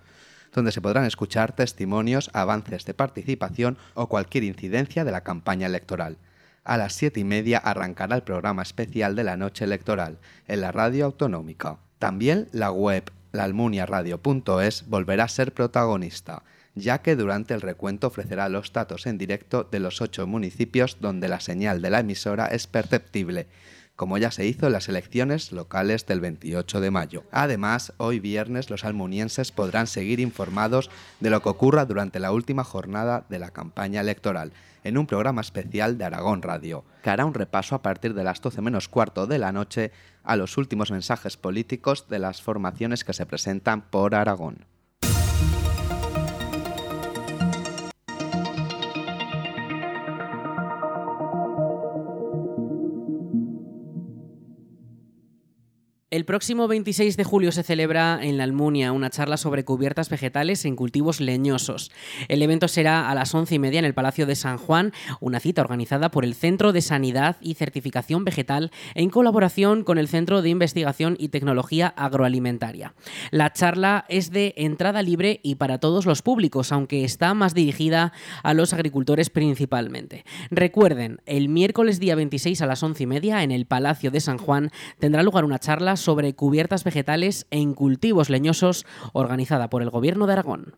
donde 0.54 0.72
se 0.72 0.82
podrán 0.82 1.06
escuchar 1.06 1.56
testimonios, 1.56 2.30
avances 2.34 2.86
de 2.86 2.94
participación 2.94 3.78
o 3.94 4.08
cualquier 4.08 4.44
incidencia 4.44 5.04
de 5.04 5.12
la 5.12 5.22
campaña 5.22 5.68
electoral. 5.68 6.18
A 6.64 6.78
las 6.78 6.94
siete 6.94 7.20
y 7.20 7.24
media 7.24 7.58
arrancará 7.58 8.16
el 8.16 8.24
programa 8.24 8.62
especial 8.62 9.16
de 9.16 9.24
la 9.24 9.38
noche 9.38 9.66
electoral 9.66 10.20
en 10.48 10.62
la 10.62 10.72
radio 10.72 11.06
autonómica. 11.06 11.78
También 11.98 12.48
la 12.52 12.72
web 12.72 13.12
laalmuniaradio.es 13.32 14.88
volverá 14.88 15.26
a 15.26 15.30
ser 15.30 15.54
protagonista, 15.54 16.44
ya 16.76 17.02
que 17.02 17.16
durante 17.16 17.54
el 17.54 17.62
recuento 17.62 18.08
ofrecerá 18.08 18.50
los 18.50 18.72
datos 18.72 19.06
en 19.06 19.18
directo 19.18 19.68
de 19.70 19.80
los 19.80 20.02
ocho 20.02 20.28
municipios 20.28 20.98
donde 21.00 21.28
la 21.28 21.40
señal 21.40 21.82
de 21.82 21.90
la 21.90 22.00
emisora 22.00 22.48
es 22.48 22.68
perceptible 22.68 23.48
como 24.00 24.18
ya 24.18 24.32
se 24.32 24.46
hizo 24.46 24.68
en 24.68 24.72
las 24.72 24.88
elecciones 24.88 25.52
locales 25.52 26.06
del 26.06 26.22
28 26.22 26.80
de 26.80 26.90
mayo. 26.90 27.26
Además, 27.34 27.92
hoy 27.98 28.22
viernes 28.22 28.70
los 28.70 28.86
almunienses 28.86 29.52
podrán 29.52 29.88
seguir 29.88 30.22
informados 30.22 30.90
de 31.20 31.30
lo 31.30 31.42
que 31.42 31.50
ocurra 31.50 31.84
durante 31.84 32.22
la 32.22 32.32
última 32.32 32.64
jornada 32.64 33.26
de 33.28 33.40
la 33.40 33.52
campaña 33.52 34.00
electoral, 34.00 34.54
en 34.86 34.98
un 34.98 35.06
programa 35.06 35.42
especial 35.42 35.98
de 35.98 36.06
Aragón 36.06 36.42
Radio, 36.42 36.86
que 37.04 37.10
hará 37.10 37.26
un 37.26 37.34
repaso 37.34 37.76
a 37.76 37.82
partir 37.82 38.14
de 38.14 38.24
las 38.24 38.40
12 38.40 38.62
menos 38.62 38.88
cuarto 38.88 39.28
de 39.28 39.38
la 39.38 39.52
noche 39.52 39.92
a 40.24 40.38
los 40.38 40.58
últimos 40.58 40.92
mensajes 40.92 41.36
políticos 41.36 42.08
de 42.08 42.20
las 42.20 42.42
formaciones 42.42 43.04
que 43.04 43.12
se 43.12 43.26
presentan 43.26 43.82
por 43.82 44.16
Aragón. 44.16 44.66
El 56.20 56.26
próximo 56.26 56.68
26 56.68 57.16
de 57.16 57.24
julio 57.24 57.54
se 57.54 57.64
celebra 57.64 58.20
en 58.22 58.38
la 58.38 58.44
Almunia 58.44 58.92
una 58.92 59.10
charla 59.10 59.38
sobre 59.38 59.64
cubiertas 59.64 60.10
vegetales 60.10 60.66
en 60.66 60.76
cultivos 60.76 61.22
leñosos. 61.22 61.92
El 62.28 62.42
evento 62.42 62.68
será 62.68 63.10
a 63.10 63.16
las 63.16 63.34
once 63.34 63.56
y 63.56 63.60
media 63.60 63.80
en 63.80 63.86
el 63.86 63.94
Palacio 63.94 64.26
de 64.26 64.36
San 64.36 64.58
Juan, 64.58 64.92
una 65.22 65.40
cita 65.40 65.62
organizada 65.62 66.12
por 66.12 66.26
el 66.26 66.36
Centro 66.36 66.74
de 66.74 66.82
Sanidad 66.82 67.38
y 67.40 67.54
Certificación 67.54 68.26
Vegetal 68.26 68.70
en 68.96 69.10
colaboración 69.10 69.86
con 69.86 69.98
el 69.98 70.10
Centro 70.10 70.42
de 70.42 70.50
Investigación 70.50 71.16
y 71.18 71.30
Tecnología 71.30 71.88
Agroalimentaria. 71.88 72.94
La 73.32 73.54
charla 73.54 74.04
es 74.10 74.30
de 74.30 74.56
entrada 74.58 75.02
libre 75.02 75.40
y 75.42 75.56
para 75.56 75.78
todos 75.78 76.06
los 76.06 76.22
públicos, 76.22 76.74
aunque 76.74 77.06
está 77.06 77.34
más 77.34 77.54
dirigida 77.54 78.12
a 78.44 78.54
los 78.54 78.74
agricultores 78.74 79.30
principalmente. 79.30 80.26
Recuerden, 80.52 81.22
el 81.26 81.48
miércoles 81.48 82.02
día 82.02 82.16
26 82.16 82.62
a 82.62 82.66
las 82.66 82.84
once 82.84 83.04
y 83.04 83.08
media 83.08 83.42
en 83.42 83.52
el 83.52 83.66
Palacio 83.66 84.12
de 84.12 84.20
San 84.20 84.38
Juan 84.38 84.70
tendrá 85.00 85.24
lugar 85.24 85.46
una 85.46 85.60
charla 85.60 85.96
sobre 85.96 86.09
cubiertas 86.36 86.84
vegetales 86.84 87.48
en 87.52 87.74
cultivos 87.74 88.30
leñosos 88.30 88.86
organizada 89.14 89.70
por 89.70 89.82
el 89.82 89.90
Gobierno 89.90 90.28
de 90.28 90.34
Aragón. 90.34 90.76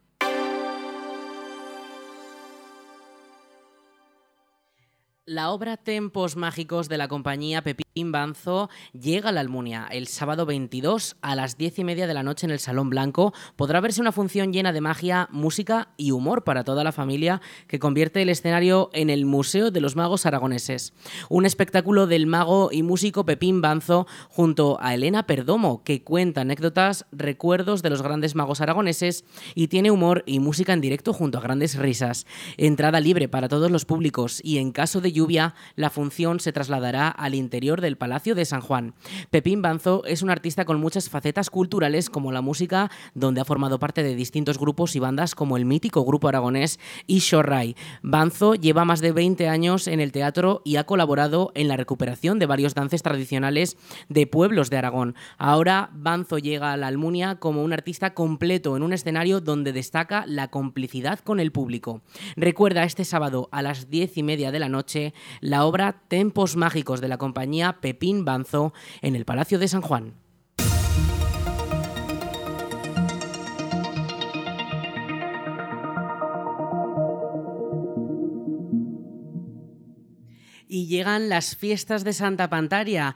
La 5.32 5.52
obra 5.52 5.78
Tempos 5.78 6.36
Mágicos 6.36 6.90
de 6.90 6.98
la 6.98 7.08
compañía 7.08 7.64
Pepín 7.64 8.12
Banzo 8.12 8.70
llega 8.92 9.30
a 9.30 9.32
la 9.32 9.40
Almunia 9.40 9.88
el 9.90 10.08
sábado 10.08 10.46
22 10.46 11.16
a 11.22 11.36
las 11.38 11.58
10 11.58 11.80
y 11.80 11.84
media 11.86 12.06
de 12.06 12.14
la 12.14 12.22
noche 12.22 12.46
en 12.46 12.52
el 12.52 12.60
Salón 12.60 12.90
Blanco. 12.90 13.34
Podrá 13.56 13.80
verse 13.80 14.02
una 14.02 14.12
función 14.12 14.52
llena 14.52 14.74
de 14.74 14.82
magia, 14.82 15.30
música 15.32 15.94
y 15.96 16.12
humor 16.12 16.44
para 16.44 16.66
toda 16.66 16.84
la 16.84 16.92
familia 16.92 17.40
que 17.68 17.80
convierte 17.80 18.22
el 18.22 18.28
escenario 18.28 18.90
en 18.92 19.10
el 19.10 19.26
Museo 19.26 19.72
de 19.72 19.80
los 19.80 19.96
Magos 19.96 20.26
Aragoneses. 20.26 20.92
Un 21.30 21.46
espectáculo 21.46 22.08
del 22.08 22.28
mago 22.28 22.68
y 22.70 22.84
músico 22.84 23.24
Pepín 23.24 23.62
Banzo 23.62 24.08
junto 24.28 24.80
a 24.82 24.96
Elena 24.96 25.28
Perdomo 25.28 25.82
que 25.86 26.04
cuenta 26.04 26.42
anécdotas, 26.42 27.06
recuerdos 27.14 27.82
de 27.84 27.90
los 27.90 28.02
grandes 28.02 28.36
magos 28.36 28.60
aragoneses 28.60 29.24
y 29.56 29.70
tiene 29.70 29.92
humor 29.92 30.24
y 30.26 30.40
música 30.40 30.74
en 30.74 30.82
directo 30.82 31.14
junto 31.14 31.38
a 31.38 31.42
grandes 31.42 31.78
risas. 31.78 32.28
Entrada 32.58 33.00
libre 33.00 33.30
para 33.30 33.48
todos 33.48 33.72
los 33.72 33.86
públicos 33.86 34.42
y 34.44 34.58
en 34.58 34.74
caso 34.74 35.00
de 35.00 35.21
lluvia, 35.22 35.54
la 35.76 35.92
función 35.92 36.40
se 36.40 36.52
trasladará 36.52 37.08
al 37.08 37.36
interior 37.36 37.80
del 37.80 37.96
Palacio 37.96 38.34
de 38.34 38.44
San 38.44 38.62
Juan. 38.62 38.96
Pepín 39.30 39.62
Banzo 39.62 40.04
es 40.06 40.24
un 40.24 40.32
artista 40.32 40.66
con 40.66 40.80
muchas 40.80 41.10
facetas 41.10 41.52
culturales 41.52 42.10
como 42.10 42.32
la 42.32 42.42
música, 42.42 42.90
donde 43.14 43.40
ha 43.40 43.46
formado 43.46 43.78
parte 43.78 44.02
de 44.02 44.16
distintos 44.16 44.58
grupos 44.58 44.96
y 44.96 45.00
bandas 45.00 45.36
como 45.36 45.58
el 45.58 45.66
mítico 45.66 46.04
grupo 46.06 46.28
aragonés 46.28 46.80
Ishorrai. 47.06 47.76
Banzo 48.02 48.56
lleva 48.56 48.84
más 48.84 49.00
de 49.00 49.12
20 49.12 49.48
años 49.48 49.88
en 49.88 50.00
el 50.00 50.12
teatro 50.12 50.64
y 50.66 50.78
ha 50.78 50.86
colaborado 50.86 51.52
en 51.54 51.68
la 51.68 51.78
recuperación 51.78 52.40
de 52.40 52.48
varios 52.48 52.74
dances 52.74 53.04
tradicionales 53.04 53.78
de 54.10 54.26
pueblos 54.26 54.72
de 54.72 54.78
Aragón. 54.78 55.14
Ahora 55.38 55.92
Banzo 55.94 56.40
llega 56.40 56.74
a 56.74 56.78
la 56.78 56.88
Almunia 56.88 57.36
como 57.36 57.64
un 57.64 57.74
artista 57.74 58.16
completo 58.16 58.76
en 58.76 58.82
un 58.82 58.94
escenario 58.94 59.40
donde 59.40 59.72
destaca 59.72 60.26
la 60.26 60.48
complicidad 60.48 61.20
con 61.20 61.40
el 61.40 61.52
público. 61.52 62.02
Recuerda 62.36 62.86
este 62.86 63.06
sábado 63.06 63.50
a 63.52 63.62
las 63.62 63.92
10 63.92 64.18
y 64.18 64.24
media 64.24 64.52
de 64.52 64.60
la 64.60 64.70
noche 64.70 65.01
la 65.40 65.66
obra 65.66 66.02
Tempos 66.08 66.56
Mágicos 66.56 67.02
de 67.02 67.08
la 67.08 67.18
compañía 67.18 67.80
Pepín 67.82 68.26
Banzo 68.26 68.74
en 69.02 69.16
el 69.16 69.26
Palacio 69.26 69.60
de 69.60 69.68
San 69.68 69.82
Juan. 69.82 70.22
y 80.74 80.88
llegan 80.88 81.28
las 81.28 81.58
fiestas 81.58 82.06
de 82.06 82.14
Santa 82.14 82.50
Pantaria. 82.50 83.14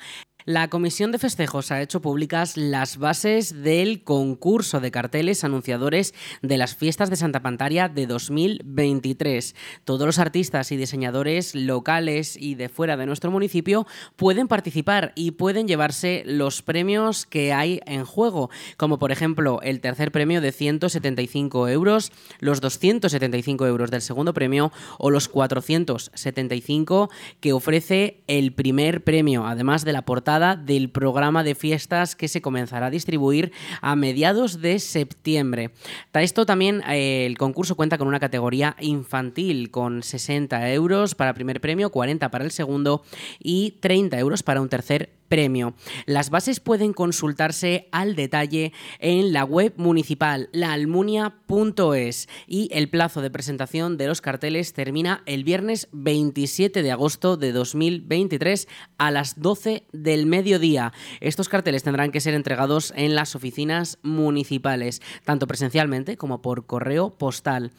La 0.48 0.70
Comisión 0.70 1.12
de 1.12 1.18
Festejos 1.18 1.72
ha 1.72 1.82
hecho 1.82 2.04
públicas 2.04 2.56
las 2.56 2.98
bases 2.98 3.64
del 3.64 4.04
concurso 4.04 4.80
de 4.80 4.92
carteles 4.92 5.44
anunciadores 5.44 6.14
de 6.44 6.60
las 6.60 6.76
fiestas 6.76 7.10
de 7.10 7.16
Santa 7.16 7.42
Pantaria 7.42 7.90
de 7.90 8.06
2023. 8.06 9.56
Todos 9.86 10.06
los 10.06 10.20
artistas 10.20 10.72
y 10.72 10.78
diseñadores 10.78 11.56
locales 11.56 12.38
y 12.38 12.54
de 12.54 12.70
fuera 12.70 12.96
de 12.96 13.08
nuestro 13.08 13.32
municipio 13.32 13.88
pueden 14.18 14.48
participar 14.48 15.14
y 15.16 15.32
pueden 15.32 15.68
llevarse 15.68 16.22
los 16.28 16.62
premios 16.62 17.26
que 17.26 17.52
hay 17.52 17.82
en 17.88 18.06
juego, 18.06 18.52
como 18.78 19.00
por 19.00 19.12
ejemplo 19.12 19.62
el 19.64 19.82
tercer 19.82 20.12
premio 20.12 20.42
de 20.42 20.52
175 20.52 21.70
euros, 21.70 22.12
los 22.40 22.62
275 22.62 23.66
euros 23.66 23.90
del 23.90 24.04
segundo 24.04 24.32
premio 24.36 24.72
o 25.00 25.10
los 25.10 25.28
475 25.28 27.10
que 27.40 27.52
ofrece 27.52 28.22
el 28.28 28.54
primer 28.54 29.04
premio, 29.04 29.48
además 29.48 29.84
de 29.84 29.94
la 29.94 30.06
portada 30.06 30.35
del 30.40 30.90
programa 30.90 31.44
de 31.44 31.56
fiestas 31.56 32.16
que 32.16 32.28
se 32.28 32.42
comenzará 32.42 32.88
a 32.88 32.90
distribuir 32.90 33.54
a 33.82 33.96
mediados 33.96 34.62
de 34.62 34.80
septiembre. 34.80 35.72
Esto 36.14 36.46
también 36.46 36.82
eh, 36.90 37.26
el 37.26 37.38
concurso 37.38 37.76
cuenta 37.76 37.98
con 37.98 38.08
una 38.10 38.20
categoría 38.20 38.76
infantil 38.82 39.72
con 39.72 40.04
60 40.04 40.74
euros 40.74 41.16
para 41.16 41.34
primer 41.34 41.62
premio, 41.62 41.90
40 41.90 42.30
para 42.30 42.44
el 42.44 42.52
segundo 42.52 43.04
y 43.40 43.78
30 43.80 44.20
euros 44.20 44.44
para 44.44 44.62
un 44.62 44.68
tercer 44.68 45.12
premio. 45.28 45.74
Las 46.06 46.30
bases 46.30 46.60
pueden 46.60 46.94
consultarse 46.94 47.88
al 47.92 48.16
detalle 48.16 48.74
en 49.00 49.34
la 49.34 49.44
web 49.44 49.74
municipal 49.78 50.50
laalmunia.es 50.52 52.28
y 52.48 52.70
el 52.72 52.90
plazo 52.90 53.22
de 53.22 53.32
presentación 53.32 53.98
de 53.98 54.08
los 54.08 54.22
carteles 54.22 54.74
termina 54.74 55.22
el 55.26 55.44
viernes 55.44 55.88
27 55.92 56.84
de 56.84 56.92
agosto 56.92 57.38
de 57.38 57.52
2023 57.52 58.68
a 58.98 59.12
las 59.12 59.40
12 59.42 59.84
del 59.92 60.26
mediodía. 60.26 60.94
Estos 61.20 61.50
carteles 61.50 61.84
tendrán 61.84 62.12
que 62.12 62.22
ser 62.22 62.34
entregados 62.34 62.94
en 62.96 63.16
las 63.16 63.36
oficinas 63.36 64.00
municipales, 64.04 65.02
tanto 65.24 65.48
presencialmente 65.48 66.18
como 66.18 66.42
por 66.42 66.66
correo 66.66 67.12
postal. 67.12 67.72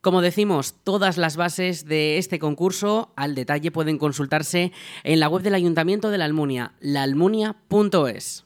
Como 0.00 0.22
decimos, 0.22 0.76
todas 0.84 1.18
las 1.18 1.36
bases 1.36 1.84
de 1.84 2.18
este 2.18 2.38
concurso 2.38 3.12
al 3.16 3.34
detalle 3.34 3.72
pueden 3.72 3.98
consultarse 3.98 4.70
en 5.02 5.18
la 5.18 5.28
web 5.28 5.42
del 5.42 5.54
Ayuntamiento 5.54 6.10
de 6.10 6.18
la 6.18 6.24
Almunia, 6.24 6.74
laalmunia.es. 6.80 8.44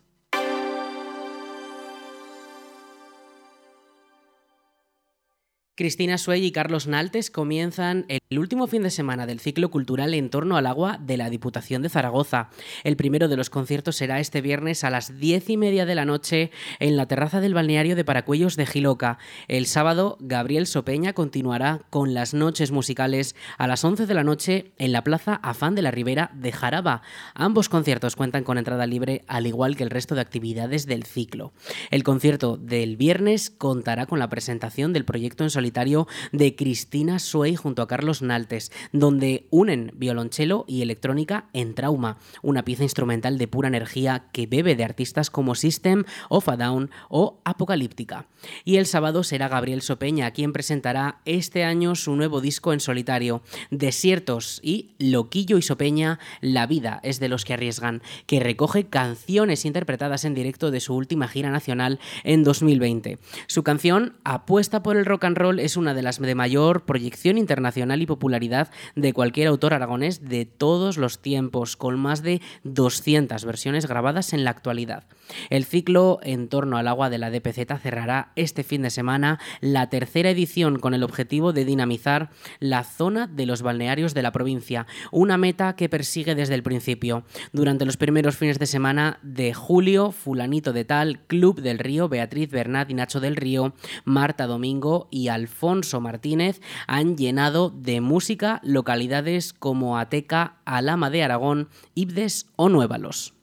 Cristina 5.74 6.16
Suey 6.16 6.44
y 6.46 6.52
Carlos 6.52 6.86
Naltes 6.86 7.30
comienzan 7.30 8.06
el 8.08 8.20
último 8.38 8.66
fin 8.66 8.82
de 8.82 8.90
semana 8.90 9.26
del 9.26 9.40
ciclo 9.40 9.70
cultural 9.70 10.14
en 10.14 10.30
torno 10.30 10.56
al 10.56 10.66
agua 10.66 10.98
de 11.00 11.16
la 11.16 11.30
Diputación 11.30 11.82
de 11.82 11.88
Zaragoza. 11.88 12.50
El 12.84 12.96
primero 12.96 13.28
de 13.28 13.36
los 13.36 13.50
conciertos 13.50 13.96
será 13.96 14.20
este 14.20 14.40
viernes 14.40 14.84
a 14.84 14.90
las 14.90 15.18
diez 15.18 15.50
y 15.50 15.56
media 15.56 15.86
de 15.86 15.94
la 15.94 16.04
noche 16.04 16.50
en 16.78 16.96
la 16.96 17.06
terraza 17.06 17.40
del 17.40 17.54
balneario 17.54 17.96
de 17.96 18.04
Paracuellos 18.04 18.56
de 18.56 18.66
Giloca. 18.66 19.18
El 19.48 19.66
sábado, 19.66 20.16
Gabriel 20.20 20.66
Sopeña 20.66 21.12
continuará 21.12 21.82
con 21.90 22.14
las 22.14 22.34
noches 22.34 22.70
musicales 22.70 23.34
a 23.58 23.66
las 23.66 23.84
once 23.84 24.06
de 24.06 24.14
la 24.14 24.24
noche 24.24 24.72
en 24.78 24.92
la 24.92 25.04
Plaza 25.04 25.34
Afán 25.42 25.74
de 25.74 25.82
la 25.82 25.90
Ribera 25.90 26.30
de 26.34 26.52
Jaraba. 26.52 27.02
Ambos 27.34 27.68
conciertos 27.68 28.16
cuentan 28.16 28.44
con 28.44 28.58
entrada 28.58 28.86
libre, 28.86 29.24
al 29.26 29.46
igual 29.46 29.76
que 29.76 29.82
el 29.82 29.90
resto 29.90 30.14
de 30.14 30.20
actividades 30.20 30.86
del 30.86 31.04
ciclo. 31.04 31.52
El 31.90 32.02
concierto 32.04 32.56
del 32.56 32.96
viernes 32.96 33.50
contará 33.50 34.06
con 34.06 34.18
la 34.18 34.28
presentación 34.28 34.92
del 34.92 35.04
proyecto 35.04 35.44
en 35.44 35.50
solitario 35.50 36.06
de 36.32 36.54
Cristina 36.56 37.18
Suey 37.18 37.56
junto 37.56 37.82
a 37.82 37.88
Carlos 37.88 38.21
Naltes, 38.22 38.72
donde 38.92 39.46
unen 39.50 39.92
violonchelo 39.94 40.64
y 40.66 40.82
electrónica 40.82 41.46
en 41.52 41.74
Trauma, 41.74 42.18
una 42.42 42.64
pieza 42.64 42.82
instrumental 42.82 43.38
de 43.38 43.48
pura 43.48 43.68
energía 43.68 44.24
que 44.32 44.46
bebe 44.46 44.76
de 44.76 44.84
artistas 44.84 45.30
como 45.30 45.54
System 45.54 46.04
of 46.28 46.48
a 46.48 46.56
Down 46.56 46.90
o 47.08 47.40
Apocalíptica. 47.44 48.26
Y 48.64 48.76
el 48.76 48.86
sábado 48.86 49.22
será 49.22 49.48
Gabriel 49.48 49.82
Sopeña 49.82 50.30
quien 50.30 50.52
presentará 50.52 51.20
este 51.24 51.64
año 51.64 51.94
su 51.94 52.16
nuevo 52.16 52.40
disco 52.40 52.72
en 52.72 52.80
solitario, 52.80 53.42
Desiertos 53.70 54.60
y 54.62 54.90
Loquillo 54.98 55.58
y 55.58 55.62
Sopeña, 55.62 56.18
La 56.40 56.66
vida 56.66 57.00
es 57.02 57.20
de 57.20 57.28
los 57.28 57.44
que 57.44 57.54
arriesgan, 57.54 58.02
que 58.26 58.40
recoge 58.40 58.84
canciones 58.84 59.64
interpretadas 59.64 60.24
en 60.24 60.34
directo 60.34 60.70
de 60.70 60.80
su 60.80 60.94
última 60.94 61.28
gira 61.28 61.50
nacional 61.50 62.00
en 62.24 62.44
2020. 62.44 63.18
Su 63.46 63.62
canción 63.62 64.14
Apuesta 64.24 64.82
por 64.82 64.96
el 64.96 65.04
rock 65.04 65.24
and 65.24 65.36
roll 65.36 65.58
es 65.58 65.76
una 65.76 65.94
de 65.94 66.02
las 66.02 66.20
de 66.20 66.34
mayor 66.34 66.84
proyección 66.84 67.38
internacional 67.38 68.02
y 68.02 68.06
popularidad 68.12 68.70
de 68.94 69.14
cualquier 69.14 69.48
autor 69.48 69.72
aragonés 69.72 70.28
de 70.28 70.44
todos 70.44 70.98
los 70.98 71.22
tiempos, 71.22 71.76
con 71.76 71.98
más 71.98 72.22
de 72.22 72.42
200 72.64 73.42
versiones 73.46 73.86
grabadas 73.86 74.34
en 74.34 74.44
la 74.44 74.50
actualidad. 74.50 75.04
El 75.48 75.64
ciclo 75.64 76.20
en 76.22 76.48
torno 76.48 76.76
al 76.76 76.88
agua 76.88 77.08
de 77.08 77.16
la 77.16 77.30
DPZ 77.30 77.80
cerrará 77.80 78.32
este 78.36 78.64
fin 78.64 78.82
de 78.82 78.90
semana 78.90 79.40
la 79.62 79.88
tercera 79.88 80.28
edición 80.28 80.78
con 80.78 80.92
el 80.92 81.04
objetivo 81.04 81.54
de 81.54 81.64
dinamizar 81.64 82.28
la 82.60 82.84
zona 82.84 83.26
de 83.26 83.46
los 83.46 83.62
balnearios 83.62 84.12
de 84.12 84.22
la 84.22 84.32
provincia, 84.32 84.86
una 85.10 85.38
meta 85.38 85.74
que 85.74 85.88
persigue 85.88 86.34
desde 86.34 86.54
el 86.54 86.62
principio. 86.62 87.24
Durante 87.52 87.86
los 87.86 87.96
primeros 87.96 88.36
fines 88.36 88.58
de 88.58 88.66
semana 88.66 89.18
de 89.22 89.54
julio, 89.54 90.12
Fulanito 90.12 90.74
de 90.74 90.84
Tal, 90.84 91.20
Club 91.26 91.62
del 91.62 91.78
Río, 91.78 92.10
Beatriz 92.10 92.50
Bernat 92.50 92.90
y 92.90 92.94
Nacho 92.94 93.20
del 93.20 93.36
Río, 93.36 93.72
Marta 94.04 94.46
Domingo 94.46 95.08
y 95.10 95.28
Alfonso 95.28 96.00
Martínez 96.00 96.60
han 96.86 97.16
llenado 97.16 97.70
de 97.92 98.00
música 98.00 98.58
localidades 98.64 99.52
como 99.52 99.98
Ateca, 99.98 100.56
Alama 100.64 101.10
de 101.10 101.22
Aragón, 101.22 101.68
Ibdes 101.94 102.46
o 102.56 102.70
Nuevalos. 102.70 103.34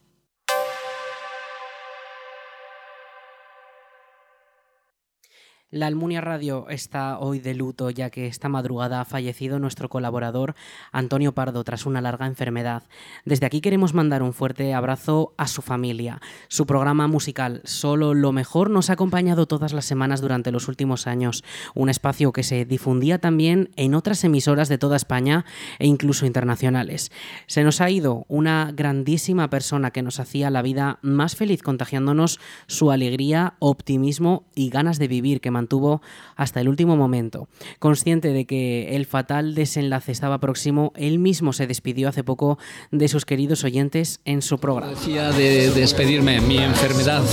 La 5.72 5.86
Almunia 5.86 6.20
Radio 6.20 6.68
está 6.70 7.20
hoy 7.20 7.38
de 7.38 7.54
luto 7.54 7.92
ya 7.92 8.10
que 8.10 8.26
esta 8.26 8.50
madrugada 8.50 9.02
ha 9.02 9.06
fallecido 9.06 9.60
nuestro 9.60 9.88
colaborador 9.88 10.56
Antonio 10.92 11.36
Pardo 11.36 11.64
tras 11.64 11.86
una 11.86 12.02
larga 12.02 12.26
enfermedad. 12.26 12.88
Desde 13.24 13.46
aquí 13.46 13.62
queremos 13.62 13.94
mandar 13.94 14.24
un 14.24 14.34
fuerte 14.34 14.74
abrazo 14.74 15.36
a 15.38 15.46
su 15.46 15.62
familia. 15.62 16.22
Su 16.48 16.66
programa 16.66 17.08
musical 17.08 17.62
Solo 17.66 18.16
lo 18.16 18.32
mejor 18.32 18.72
nos 18.72 18.90
ha 18.90 18.94
acompañado 18.94 19.46
todas 19.46 19.72
las 19.72 19.86
semanas 19.86 20.22
durante 20.22 20.52
los 20.52 20.68
últimos 20.68 21.06
años, 21.06 21.44
un 21.76 21.90
espacio 21.90 22.34
que 22.34 22.42
se 22.42 22.66
difundía 22.66 23.20
también 23.20 23.70
en 23.76 23.94
otras 23.94 24.24
emisoras 24.24 24.70
de 24.70 24.80
toda 24.80 24.96
España 24.96 25.46
e 25.78 25.86
incluso 25.86 26.26
internacionales. 26.26 27.12
Se 27.46 27.64
nos 27.64 27.80
ha 27.80 27.92
ido 27.92 28.26
una 28.28 28.72
grandísima 28.74 29.52
persona 29.52 29.92
que 29.92 30.02
nos 30.02 30.20
hacía 30.20 30.50
la 30.50 30.64
vida 30.64 30.98
más 31.04 31.36
feliz 31.36 31.62
contagiándonos 31.62 32.40
su 32.66 32.90
alegría, 32.90 33.54
optimismo 33.60 34.46
y 34.56 34.72
ganas 34.72 34.98
de 34.98 35.08
vivir 35.08 35.42
que 35.42 35.59
mantuvo 35.60 36.02
hasta 36.38 36.62
el 36.62 36.70
último 36.70 36.96
momento. 36.96 37.50
Consciente 37.80 38.30
de 38.30 38.46
que 38.46 38.96
el 38.96 39.06
fatal 39.06 39.56
desenlace 39.56 40.12
estaba 40.12 40.40
próximo, 40.40 40.94
él 40.96 41.20
mismo 41.20 41.52
se 41.52 41.68
despidió 41.68 42.08
hace 42.08 42.24
poco 42.24 42.58
de 42.92 43.08
sus 43.10 43.26
queridos 43.26 43.64
oyentes 43.66 44.22
en 44.24 44.42
su 44.42 44.58
programa. 44.58 44.92
Decía 44.92 45.32
de 45.32 45.72
despedirme, 45.72 46.40
mi 46.40 46.58
enfermedad, 46.58 47.24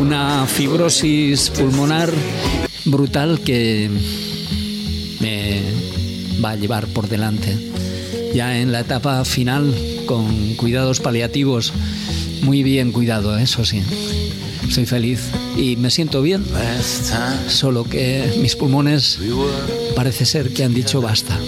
una 0.00 0.46
fibrosis 0.46 1.50
pulmonar 1.50 2.10
brutal 2.86 3.40
que 3.44 3.90
me 5.20 5.62
va 6.42 6.50
a 6.50 6.56
llevar 6.56 6.86
por 6.88 7.08
delante. 7.08 7.54
Ya 8.34 8.58
en 8.60 8.72
la 8.72 8.80
etapa 8.80 9.24
final, 9.24 9.74
con 10.06 10.54
cuidados 10.54 11.00
paliativos, 11.00 11.72
muy 12.42 12.62
bien 12.62 12.92
cuidado, 12.92 13.36
eso 13.36 13.64
sí 13.64 13.82
soy 14.68 14.86
feliz 14.86 15.20
y 15.56 15.76
me 15.76 15.90
siento 15.90 16.22
bien, 16.22 16.44
solo 17.48 17.84
que 17.84 18.38
mis 18.40 18.56
pulmones 18.56 19.18
parece 19.94 20.24
ser 20.24 20.52
que 20.52 20.64
han 20.64 20.74
dicho 20.74 21.00
basta. 21.00 21.38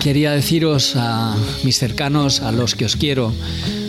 Quería 0.00 0.32
deciros 0.32 0.94
a 0.96 1.34
mis 1.62 1.78
cercanos, 1.78 2.40
a 2.40 2.52
los 2.52 2.74
que 2.74 2.84
os 2.84 2.96
quiero, 2.96 3.32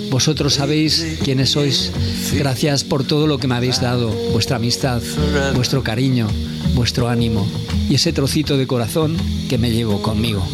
vosotros 0.09 0.53
sabéis 0.53 1.17
quiénes 1.23 1.51
sois. 1.51 1.91
Gracias 2.33 2.83
por 2.83 3.03
todo 3.03 3.27
lo 3.27 3.37
que 3.37 3.47
me 3.47 3.55
habéis 3.55 3.81
dado, 3.81 4.09
vuestra 4.31 4.55
amistad, 4.57 5.01
vuestro 5.55 5.83
cariño, 5.83 6.27
vuestro 6.73 7.09
ánimo 7.09 7.45
y 7.89 7.95
ese 7.95 8.13
trocito 8.13 8.57
de 8.57 8.67
corazón 8.67 9.17
que 9.49 9.57
me 9.57 9.71
llevo 9.71 10.01
conmigo. 10.01 10.45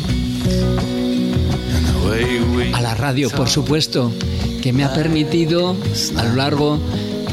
A 2.73 2.81
la 2.81 2.93
radio, 2.93 3.29
por 3.29 3.49
supuesto, 3.49 4.11
que 4.61 4.73
me 4.73 4.83
ha 4.83 4.93
permitido 4.93 5.75
a 6.17 6.23
lo 6.23 6.35
largo 6.35 6.79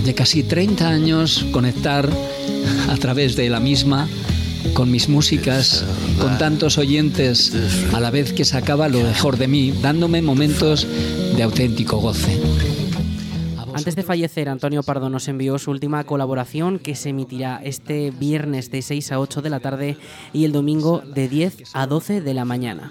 de 0.05 0.15
casi 0.15 0.43
30 0.43 0.89
años 0.89 1.45
conectar 1.53 2.09
a 2.89 2.97
través 2.97 3.37
de 3.37 3.51
la 3.51 3.61
misma 3.61 4.09
con 4.73 4.91
mis 4.91 5.09
músicas, 5.09 5.85
con 6.21 6.39
tantos 6.39 6.79
oyentes, 6.79 7.53
a 7.93 8.01
la 8.01 8.11
vez 8.11 8.33
que 8.33 8.45
sacaba 8.45 8.89
lo 8.89 9.01
mejor 9.01 9.37
de 9.37 9.49
mí, 9.49 9.73
dándome 9.83 10.23
momentos 10.23 10.87
de 11.37 11.43
auténtico 11.43 11.99
goce. 11.99 12.39
Antes 13.75 13.95
de 13.95 14.03
fallecer, 14.03 14.49
Antonio 14.49 14.83
Pardo 14.83 15.09
nos 15.09 15.29
envió 15.29 15.59
su 15.59 15.71
última 15.71 16.03
colaboración 16.05 16.79
que 16.79 16.95
se 16.95 17.11
emitirá 17.11 17.61
este 17.63 18.11
viernes 18.11 18.71
de 18.71 18.83
6 18.83 19.13
a 19.13 19.21
8 19.21 19.43
de 19.43 19.51
la 19.51 19.61
tarde 19.61 19.97
y 20.33 20.45
el 20.45 20.53
domingo 20.53 21.03
de 21.15 21.29
10 21.29 21.63
a 21.75 21.87
12 21.87 22.21
de 22.21 22.35
la 22.35 22.45
mañana. 22.45 22.91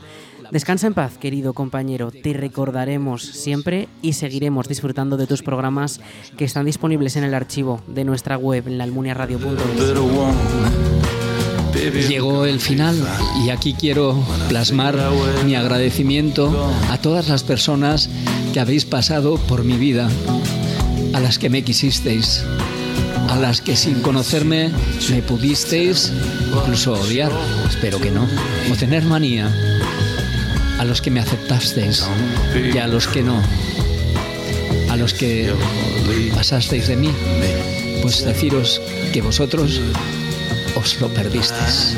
Descansa 0.51 0.87
en 0.87 0.93
paz, 0.93 1.17
querido 1.17 1.53
compañero. 1.53 2.11
Te 2.11 2.33
recordaremos 2.33 3.23
siempre 3.23 3.89
y 4.01 4.13
seguiremos 4.13 4.67
disfrutando 4.67 5.17
de 5.17 5.27
tus 5.27 5.43
programas 5.43 5.99
que 6.37 6.45
están 6.45 6.65
disponibles 6.65 7.15
en 7.17 7.23
el 7.23 7.33
archivo 7.33 7.81
de 7.87 8.05
nuestra 8.05 8.37
web 8.37 8.67
en 8.67 8.77
laalmuniaradio.es. 8.77 9.93
Llegó 12.07 12.45
el 12.45 12.59
final 12.59 12.95
y 13.45 13.49
aquí 13.49 13.73
quiero 13.73 14.17
plasmar 14.49 14.97
mi 15.45 15.55
agradecimiento 15.55 16.71
a 16.89 16.97
todas 16.97 17.27
las 17.27 17.43
personas 17.43 18.09
que 18.53 18.59
habéis 18.59 18.85
pasado 18.85 19.37
por 19.37 19.63
mi 19.63 19.77
vida, 19.77 20.09
a 21.13 21.19
las 21.19 21.37
que 21.37 21.49
me 21.49 21.63
quisisteis, 21.63 22.43
a 23.29 23.35
las 23.37 23.61
que 23.61 23.75
sin 23.75 24.01
conocerme 24.01 24.71
me 25.09 25.21
pudisteis 25.21 26.11
incluso 26.55 26.93
odiar, 26.93 27.31
espero 27.69 27.99
que 27.99 28.11
no, 28.11 28.27
o 28.71 28.75
tener 28.75 29.03
manía 29.03 29.76
a 30.77 30.85
los 30.85 31.01
que 31.01 31.11
me 31.11 31.19
aceptasteis 31.19 32.07
y 32.73 32.77
a 32.77 32.87
los 32.87 33.07
que 33.07 33.23
no, 33.23 33.41
a 34.89 34.95
los 34.95 35.13
que 35.13 35.53
pasasteis 36.33 36.87
de 36.87 36.95
mí, 36.95 37.11
pues 38.01 38.23
deciros 38.23 38.81
que 39.11 39.21
vosotros 39.21 39.81
os 40.75 41.01
lo 41.01 41.09
perdisteis. 41.09 41.97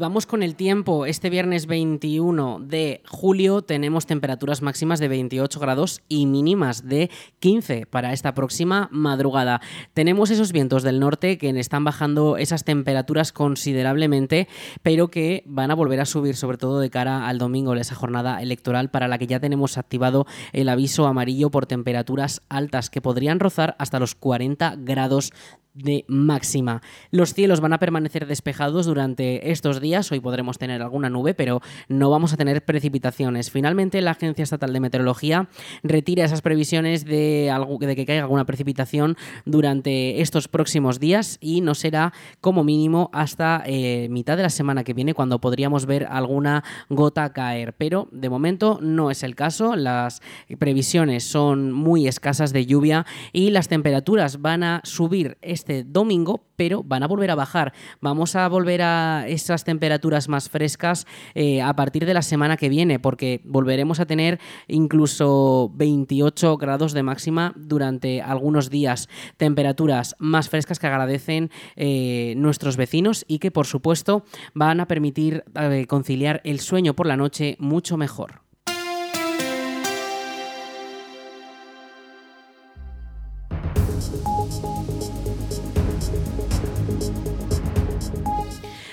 Vamos 0.00 0.24
con 0.24 0.42
el 0.42 0.56
tiempo. 0.56 1.04
Este 1.04 1.28
viernes 1.28 1.66
21 1.66 2.60
de 2.60 3.02
julio 3.06 3.60
tenemos 3.60 4.06
temperaturas 4.06 4.62
máximas 4.62 4.98
de 4.98 5.08
28 5.08 5.60
grados 5.60 6.00
y 6.08 6.24
mínimas 6.24 6.88
de 6.88 7.10
15 7.38 7.84
para 7.84 8.14
esta 8.14 8.32
próxima 8.32 8.88
madrugada. 8.90 9.60
Tenemos 9.92 10.30
esos 10.30 10.52
vientos 10.52 10.82
del 10.82 11.00
norte 11.00 11.36
que 11.36 11.50
están 11.60 11.84
bajando 11.84 12.38
esas 12.38 12.64
temperaturas 12.64 13.30
considerablemente, 13.30 14.48
pero 14.82 15.08
que 15.08 15.44
van 15.46 15.70
a 15.70 15.74
volver 15.74 16.00
a 16.00 16.06
subir, 16.06 16.34
sobre 16.34 16.56
todo 16.56 16.80
de 16.80 16.88
cara 16.88 17.28
al 17.28 17.36
domingo, 17.36 17.74
esa 17.74 17.94
jornada 17.94 18.40
electoral 18.40 18.90
para 18.90 19.06
la 19.06 19.18
que 19.18 19.26
ya 19.26 19.38
tenemos 19.38 19.76
activado 19.76 20.26
el 20.54 20.70
aviso 20.70 21.06
amarillo 21.06 21.50
por 21.50 21.66
temperaturas 21.66 22.40
altas 22.48 22.88
que 22.88 23.02
podrían 23.02 23.38
rozar 23.38 23.76
hasta 23.78 24.00
los 24.00 24.14
40 24.14 24.76
grados 24.78 25.32
de 25.74 26.04
máxima. 26.08 26.82
Los 27.10 27.34
cielos 27.34 27.60
van 27.60 27.72
a 27.72 27.78
permanecer 27.78 28.26
despejados 28.26 28.86
durante 28.86 29.50
estos 29.50 29.80
días. 29.80 30.10
Hoy 30.12 30.20
podremos 30.20 30.58
tener 30.58 30.82
alguna 30.82 31.10
nube, 31.10 31.34
pero 31.34 31.60
no 31.88 32.10
vamos 32.10 32.32
a 32.32 32.36
tener 32.36 32.64
precipitaciones. 32.64 33.50
Finalmente, 33.50 34.00
la 34.00 34.12
Agencia 34.12 34.42
Estatal 34.42 34.72
de 34.72 34.80
Meteorología 34.80 35.48
retira 35.82 36.24
esas 36.24 36.42
previsiones 36.42 37.04
de, 37.04 37.52
que 37.96 38.06
caiga 38.06 38.22
alguna 38.22 38.44
precipitación 38.44 39.16
durante 39.44 40.20
estos 40.20 40.48
próximos 40.48 41.00
días 41.00 41.38
y 41.40 41.60
no 41.60 41.74
será 41.74 42.12
como 42.40 42.64
mínimo 42.64 43.10
hasta 43.12 43.62
eh, 43.66 44.08
mitad 44.10 44.36
de 44.36 44.42
la 44.42 44.50
semana 44.50 44.84
que 44.84 44.94
viene 44.94 45.14
cuando 45.14 45.40
podríamos 45.40 45.86
ver 45.86 46.06
alguna 46.10 46.64
gota 46.88 47.32
caer. 47.32 47.74
Pero 47.74 48.08
de 48.12 48.28
momento 48.28 48.78
no 48.82 49.10
es 49.10 49.22
el 49.22 49.34
caso. 49.34 49.76
Las 49.76 50.20
previsiones 50.58 51.24
son 51.24 51.72
muy 51.72 52.08
escasas 52.08 52.52
de 52.52 52.66
lluvia 52.66 53.06
y 53.32 53.50
las 53.50 53.68
temperaturas 53.68 54.40
van 54.40 54.62
a 54.62 54.80
subir 54.84 55.38
domingo, 55.86 56.44
pero 56.56 56.82
van 56.82 57.02
a 57.02 57.06
volver 57.06 57.30
a 57.30 57.34
bajar. 57.34 57.72
Vamos 58.00 58.36
a 58.36 58.48
volver 58.48 58.82
a 58.82 59.24
esas 59.26 59.64
temperaturas 59.64 60.28
más 60.28 60.48
frescas 60.48 61.06
eh, 61.34 61.62
a 61.62 61.74
partir 61.74 62.06
de 62.06 62.14
la 62.14 62.22
semana 62.22 62.56
que 62.56 62.68
viene, 62.68 62.98
porque 62.98 63.40
volveremos 63.44 64.00
a 64.00 64.06
tener 64.06 64.38
incluso 64.68 65.70
28 65.74 66.56
grados 66.56 66.92
de 66.92 67.02
máxima 67.02 67.54
durante 67.56 68.22
algunos 68.22 68.70
días. 68.70 69.08
Temperaturas 69.36 70.16
más 70.18 70.48
frescas 70.48 70.78
que 70.78 70.86
agradecen 70.86 71.50
eh, 71.76 72.34
nuestros 72.36 72.76
vecinos 72.76 73.24
y 73.26 73.38
que, 73.38 73.50
por 73.50 73.66
supuesto, 73.66 74.24
van 74.54 74.80
a 74.80 74.86
permitir 74.86 75.44
eh, 75.54 75.86
conciliar 75.88 76.40
el 76.44 76.60
sueño 76.60 76.94
por 76.94 77.06
la 77.06 77.16
noche 77.16 77.56
mucho 77.58 77.96
mejor. 77.96 78.49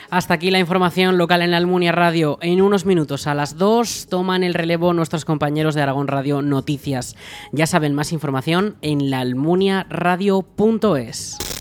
Hasta 0.09 0.35
aquí 0.35 0.51
la 0.51 0.59
información 0.59 1.17
local 1.17 1.41
en 1.41 1.51
la 1.51 1.57
Almunia 1.57 1.91
Radio. 1.91 2.37
En 2.41 2.61
unos 2.61 2.85
minutos, 2.85 3.27
a 3.27 3.33
las 3.33 3.57
2, 3.57 4.07
toman 4.09 4.41
el 4.43 4.53
relevo 4.53 4.93
nuestros 4.93 5.25
compañeros 5.25 5.75
de 5.75 5.81
Aragón 5.81 6.07
Radio 6.07 6.41
Noticias. 6.41 7.17
Ya 7.51 7.67
saben 7.67 7.93
más 7.93 8.13
información 8.13 8.77
en 8.81 9.09
laalmuniaradio.es. 9.09 11.56